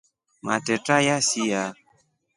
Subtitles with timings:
[0.45, 1.61] Matreta yasia.